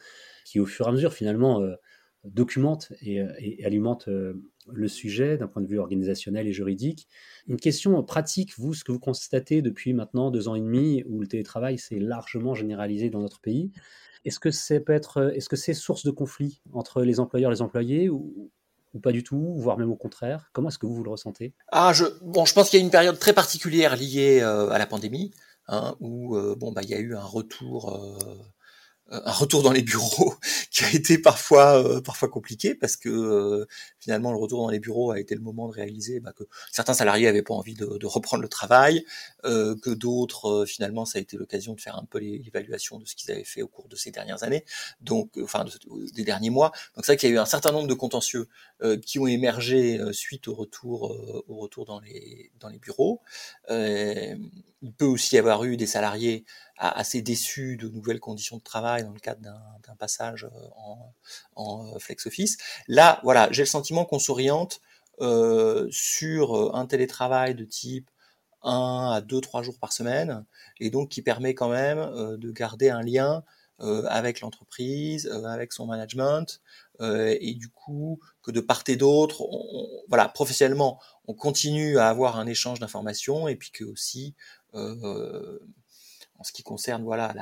qui 0.45 0.60
au 0.60 0.65
fur 0.65 0.88
et 0.88 0.89
à 0.89 0.91
mesure 0.91 1.13
finalement 1.13 1.62
euh, 1.62 1.75
documente 2.23 2.93
et, 3.01 3.21
et 3.39 3.65
alimente 3.65 4.07
le 4.07 4.87
sujet 4.87 5.37
d'un 5.37 5.47
point 5.47 5.61
de 5.61 5.67
vue 5.67 5.79
organisationnel 5.79 6.47
et 6.47 6.53
juridique. 6.53 7.07
Une 7.47 7.57
question 7.57 8.01
pratique, 8.03 8.57
vous, 8.57 8.73
ce 8.73 8.83
que 8.83 8.91
vous 8.91 8.99
constatez 8.99 9.61
depuis 9.61 9.93
maintenant 9.93 10.31
deux 10.31 10.47
ans 10.47 10.55
et 10.55 10.61
demi, 10.61 11.03
où 11.07 11.19
le 11.19 11.27
télétravail 11.27 11.77
s'est 11.77 11.99
largement 11.99 12.53
généralisé 12.53 13.09
dans 13.09 13.21
notre 13.21 13.39
pays, 13.39 13.71
est-ce 14.25 14.39
que 14.39 14.51
c'est 14.51 14.83
c'est 15.55 15.73
source 15.73 16.05
de 16.05 16.11
conflit 16.11 16.61
entre 16.73 17.01
les 17.01 17.19
employeurs 17.19 17.51
et 17.51 17.55
les 17.55 17.61
employés 17.61 18.09
ou, 18.09 18.51
pas 19.01 19.11
du 19.11 19.23
tout, 19.23 19.55
voire 19.55 19.77
même 19.77 19.89
au 19.89 19.95
contraire? 19.95 20.49
Comment 20.53 20.69
est-ce 20.69 20.77
que 20.77 20.85
vous, 20.85 21.03
le 21.03 21.09
ressentez? 21.09 21.53
Ah, 21.71 21.93
je, 21.93 22.05
bon, 22.21 22.45
je 22.45 22.53
pense 22.53 22.69
qu'il 22.69 22.79
y 22.79 22.81
a 22.81 22.85
une 22.85 22.91
période 22.91 23.17
très 23.17 23.33
particulière 23.33 23.95
liée 23.95 24.41
euh, 24.41 24.69
à 24.69 24.77
la 24.77 24.85
pandémie, 24.85 25.31
hein, 25.67 25.95
où 26.01 26.35
euh, 26.35 26.55
bon, 26.55 26.71
bah, 26.71 26.81
il 26.83 26.89
y 26.89 26.93
a 26.93 26.99
eu 26.99 27.15
un 27.15 27.23
retour 27.23 27.95
euh, 27.95 28.17
euh, 28.27 28.35
un 29.11 29.31
retour 29.31 29.61
dans 29.61 29.71
les 29.71 29.81
bureaux 29.81 30.35
qui 30.71 30.83
a 30.83 30.91
été 30.93 31.17
parfois 31.17 31.83
euh, 31.83 32.01
parfois 32.01 32.29
compliqué 32.29 32.73
parce 32.75 32.95
que 32.95 33.09
euh, 33.09 33.65
finalement 33.99 34.31
le 34.31 34.37
retour 34.37 34.61
dans 34.61 34.69
les 34.69 34.79
bureaux 34.79 35.11
a 35.11 35.19
été 35.19 35.35
le 35.35 35.41
moment 35.41 35.67
de 35.67 35.73
réaliser 35.73 36.19
bah, 36.19 36.31
que 36.33 36.43
certains 36.71 36.93
salariés 36.93 37.27
avaient 37.27 37.41
pas 37.41 37.53
envie 37.53 37.75
de, 37.75 37.97
de 37.97 38.05
reprendre 38.05 38.41
le 38.41 38.47
travail, 38.47 39.05
que 39.43 39.93
d'autres 39.93 40.65
finalement 40.65 41.05
ça 41.05 41.19
a 41.19 41.21
été 41.21 41.37
l'occasion 41.37 41.73
de 41.73 41.81
faire 41.81 41.95
un 41.97 42.05
peu 42.05 42.19
l'évaluation 42.19 42.99
de 42.99 43.05
ce 43.05 43.15
qu'ils 43.15 43.31
avaient 43.31 43.43
fait 43.43 43.61
au 43.61 43.67
cours 43.67 43.87
de 43.87 43.95
ces 43.95 44.11
dernières 44.11 44.43
années, 44.43 44.65
donc 45.01 45.31
enfin 45.41 45.65
des 46.13 46.23
derniers 46.23 46.49
mois. 46.49 46.71
Donc 46.95 47.05
c'est 47.05 47.13
vrai 47.13 47.17
qu'il 47.17 47.29
y 47.29 47.31
a 47.33 47.35
eu 47.35 47.39
un 47.39 47.45
certain 47.45 47.71
nombre 47.71 47.87
de 47.87 47.93
contentieux 47.93 48.47
qui 49.03 49.19
ont 49.19 49.27
émergé 49.27 49.99
suite 50.11 50.47
au 50.47 50.53
retour 50.53 51.43
au 51.47 51.57
retour 51.57 51.85
dans 51.85 51.99
les 51.99 52.51
dans 52.59 52.69
les 52.69 52.79
bureaux. 52.79 53.21
il 53.69 54.93
peut 54.97 55.05
aussi 55.05 55.35
y 55.35 55.39
avoir 55.39 55.63
eu 55.63 55.77
des 55.77 55.87
salariés 55.87 56.45
assez 56.81 57.21
déçu 57.21 57.77
de 57.77 57.88
nouvelles 57.88 58.19
conditions 58.19 58.57
de 58.57 58.63
travail 58.63 59.03
dans 59.03 59.11
le 59.11 59.19
cadre 59.19 59.41
d'un 59.41 59.95
passage 60.00 60.45
euh, 60.45 60.67
en, 60.75 61.13
en, 61.55 61.95
euh, 61.95 62.00
flex 62.00 62.25
office. 62.25 62.57
Là, 62.88 63.19
voilà, 63.23 63.47
j'ai 63.51 63.61
le 63.61 63.67
sentiment 63.67 64.03
qu'on 64.03 64.19
s'oriente 64.19 64.81
euh, 65.21 65.88
sur 65.91 66.57
euh, 66.57 66.71
un 66.73 66.88
télétravail 66.88 67.53
de 67.53 67.63
type 67.63 68.09
1 68.63 69.11
à 69.13 69.21
2, 69.21 69.39
3 69.41 69.61
jours 69.61 69.77
par 69.79 69.93
semaine, 69.93 70.45
et 70.79 70.89
donc 70.89 71.09
qui 71.09 71.21
permet 71.21 71.53
quand 71.53 71.69
même 71.69 72.00
euh, 72.00 72.38
de 72.38 72.51
garder 72.51 72.89
un 72.89 73.03
lien 73.03 73.43
euh, 73.81 74.03
avec 74.07 74.41
l'entreprise, 74.41 75.27
avec 75.45 75.73
son 75.73 75.85
management, 75.85 76.61
et 77.03 77.55
du 77.55 77.67
coup 77.69 78.19
que 78.43 78.51
de 78.51 78.59
part 78.61 78.83
et 78.88 78.95
d'autre, 78.95 79.43
voilà, 80.07 80.27
professionnellement, 80.29 81.00
on 81.25 81.33
continue 81.33 81.97
à 81.97 82.09
avoir 82.09 82.38
un 82.38 82.45
échange 82.45 82.79
d'informations, 82.79 83.47
et 83.47 83.55
puis 83.55 83.71
que 83.71 83.83
aussi 83.83 84.35
en 86.41 86.43
ce 86.43 86.51
qui 86.51 86.63
concerne 86.63 87.03
voilà 87.03 87.33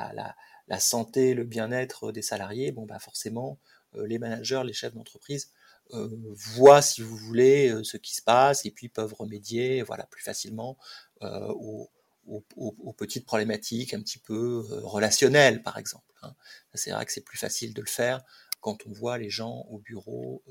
la, 0.68 0.80
santé, 0.80 1.34
le 1.34 1.44
bien-être 1.44 2.12
des 2.12 2.22
salariés, 2.22 2.70
bon 2.70 2.84
bah 2.84 2.98
forcément 2.98 3.58
euh, 3.96 4.06
les 4.06 4.18
managers, 4.18 4.62
les 4.64 4.74
chefs 4.74 4.94
d'entreprise 4.94 5.50
voient, 5.92 6.82
si 6.82 7.02
vous 7.02 7.16
voulez, 7.16 7.74
ce 7.82 7.96
qui 7.96 8.14
se 8.14 8.22
passe 8.22 8.64
et 8.64 8.70
puis 8.70 8.88
peuvent 8.88 9.12
remédier, 9.12 9.82
voilà, 9.82 10.04
plus 10.04 10.22
facilement 10.22 10.78
aux, 11.20 11.90
aux, 12.28 12.92
petites 12.92 13.26
problématiques 13.26 13.92
un 13.92 14.00
petit 14.00 14.20
peu 14.20 14.64
relationnelles, 14.84 15.64
par 15.64 15.78
exemple. 15.78 16.14
Hein. 16.22 16.36
C'est 16.74 16.92
vrai 16.92 17.04
que 17.06 17.12
c'est 17.12 17.24
plus 17.24 17.38
facile 17.38 17.74
de 17.74 17.80
le 17.80 17.88
faire 17.88 18.22
quand 18.60 18.86
on 18.86 18.92
voit 18.92 19.18
les 19.18 19.30
gens 19.30 19.66
au 19.68 19.78
bureau 19.78 20.44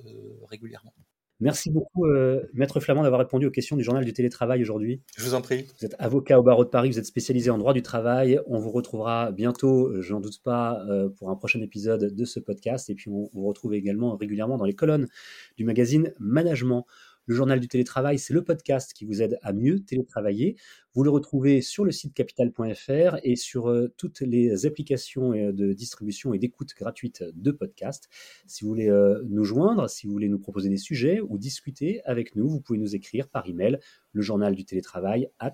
régulièrement. 0.50 0.94
Merci 1.42 1.72
beaucoup, 1.72 2.06
euh, 2.06 2.42
Maître 2.54 2.82
Flamand, 2.82 3.04
d'avoir 3.04 3.20
répondu 3.20 3.46
aux 3.46 3.52
questions 3.52 3.78
du 3.78 3.84
journal 3.84 4.04
du 4.04 4.12
télétravail 4.12 4.62
aujourd'hui. 4.62 5.02
Je 5.18 5.24
vous 5.24 5.36
en 5.36 5.42
prie. 5.42 5.66
Vous 5.80 5.86
êtes 5.86 5.96
avocat 5.98 6.38
au 6.38 6.44
barreau 6.44 6.66
de 6.66 6.70
Paris, 6.70 6.90
vous 6.90 7.00
êtes 7.00 7.06
spécialisé 7.06 7.50
en 7.50 7.58
droit 7.58 7.74
du 7.74 7.82
travail. 7.82 8.40
On 8.46 8.60
vous 8.60 8.72
retrouvera 8.72 9.32
bientôt, 9.32 10.02
je 10.02 10.12
n'en 10.12 10.20
doute 10.20 10.42
pas, 10.44 10.84
euh, 10.90 11.08
pour 11.08 11.30
un 11.30 11.36
prochain 11.36 11.62
épisode 11.62 12.14
de 12.14 12.26
ce 12.26 12.42
podcast. 12.42 12.90
Et 12.90 12.96
puis, 12.96 13.10
on 13.10 13.30
vous 13.34 13.48
retrouve 13.48 13.74
également 13.74 14.18
régulièrement 14.18 14.58
dans 14.58 14.66
les 14.66 14.76
colonnes 14.76 15.08
du 15.56 15.64
magazine 15.64 16.14
Management. 16.20 16.86
Le 17.30 17.36
journal 17.36 17.60
du 17.60 17.68
télétravail, 17.68 18.18
c'est 18.18 18.34
le 18.34 18.44
podcast 18.44 18.92
qui 18.92 19.06
vous 19.06 19.22
aide 19.22 19.38
à 19.44 19.54
mieux 19.54 19.82
télétravailler. 19.82 20.56
Vous 20.96 21.04
le 21.04 21.12
retrouvez 21.12 21.62
sur 21.62 21.86
le 21.86 21.92
site 21.92 22.16
capital.fr 22.16 23.18
et 23.22 23.36
sur 23.36 23.70
euh, 23.70 23.94
toutes 23.98 24.22
les 24.22 24.66
applications 24.66 25.34
euh, 25.34 25.52
de 25.52 25.74
distribution 25.74 26.34
et 26.34 26.40
d'écoute 26.40 26.74
gratuite 26.76 27.24
de 27.36 27.52
podcasts. 27.52 28.10
Si 28.48 28.64
vous 28.64 28.70
voulez 28.70 28.90
euh, 28.90 29.22
nous 29.30 29.44
joindre, 29.44 29.88
si 29.88 30.08
vous 30.08 30.14
voulez 30.14 30.28
nous 30.28 30.40
proposer 30.40 30.70
des 30.70 30.78
sujets 30.78 31.22
ou 31.22 31.38
discuter 31.38 32.02
avec 32.04 32.36
nous, 32.36 32.50
vous 32.50 32.62
pouvez 32.62 32.80
nous 32.80 32.96
écrire 32.96 33.28
par 33.28 33.48
email 33.48 33.78
le 34.12 34.24
journal 34.24 34.56
du 34.56 34.66
télétravail. 34.66 35.30
À 35.38 35.54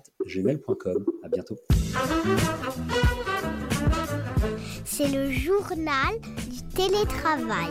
bientôt. 1.30 1.58
C'est 4.86 5.08
le 5.08 5.30
journal 5.30 6.14
du 6.50 6.62
télétravail. 6.74 7.68